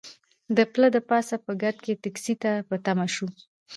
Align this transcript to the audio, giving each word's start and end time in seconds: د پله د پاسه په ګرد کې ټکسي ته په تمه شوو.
د 0.57 0.59
پله 0.71 0.87
د 0.95 0.97
پاسه 1.09 1.35
په 1.45 1.51
ګرد 1.61 1.77
کې 1.85 1.99
ټکسي 2.03 2.35
ته 2.43 2.51
په 2.67 2.75
تمه 2.85 3.07
شوو. 3.13 3.29